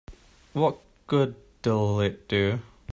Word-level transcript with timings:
What 0.53 0.79
good'll 1.05 1.99
it 2.01 2.27
do? 2.27 2.57